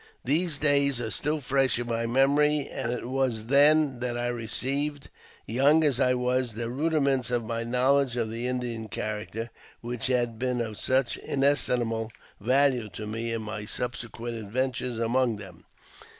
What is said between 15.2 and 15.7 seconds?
them.